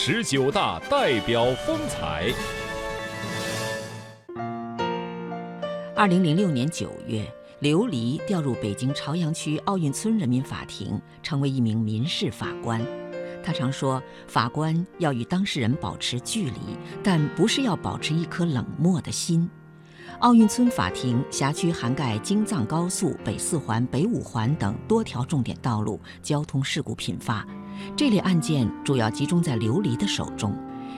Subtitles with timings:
[0.00, 2.32] 十九大代表风采。
[5.96, 7.28] 二零零六年九月，
[7.58, 12.80] 刘黎调入北京朝阳区奥运村人民法庭，成为一名民事法官。
[13.42, 19.50] 他常说，法官要与当事人保持距离，但不是要保持一颗冷漠的心。
[20.20, 27.44] 奥运村法庭辖区涵盖京藏高速、北四环、北五环等多条重点道路，交通事故频发。
[27.96, 30.54] 这类案件主要集中在刘黎的手中。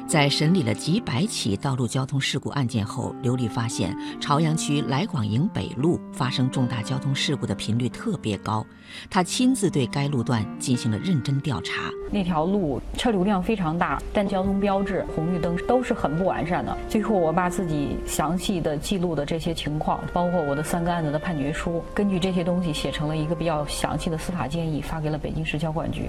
[0.07, 8.67] 在审理了几百起道路交通事故案件后，刘丽发现朝阳区来广营北路发生重大交通事故的频率特别高。
[9.09, 11.89] 他亲自对该路段进行了认真调查。
[12.11, 16.77] 那条路车流量非常大，但交通标志、红绿灯都是很不完善的。
[16.89, 26.07] 最后，我把自己详细的记录的这些情况，包括我的三个案子的判决书，根据这些东西写成了一个比较详细的司法建议，发给了北京市交管局。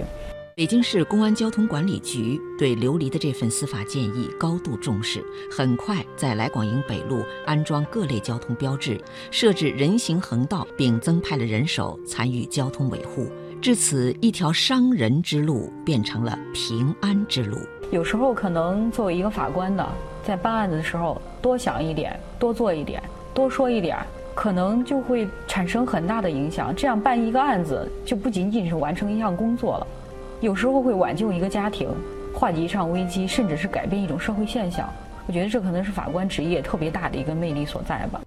[0.54, 9.00] 北京市公安交通管理局对刘黎的这份司法建议高度重视，很快在来广营北路安装各类交通标志，
[9.30, 13.26] 设置人行横道，并增派了人手参与交通维护。
[13.62, 17.56] 至此，一条伤人之路变成了平安之路。
[17.90, 19.88] 有时候，可能作为一个法官的，
[20.22, 23.96] 在办案子的时候多想一点，多做一点，多说一点，
[24.34, 26.76] 可能就会产生很大的影响。
[26.76, 29.86] 这样办一个案子，就不仅仅是完成一项工作了。
[30.42, 31.88] 有时候会挽救一个家庭，
[32.34, 34.92] 化解一场危机，甚至是改变一种社会现象。
[35.24, 38.20] 我觉得这可能是法官职业特别大的一个魅力所在吧。